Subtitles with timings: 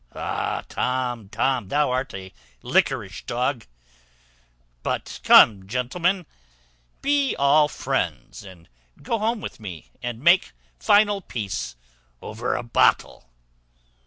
[0.15, 3.67] Ah, Tom, Tom, thou art a liquorish dog.
[4.81, 6.25] But come, gentlemen,
[7.03, 8.67] be all friends, and
[9.03, 11.75] go home with me, and make final peace
[12.19, 13.29] over a bottle."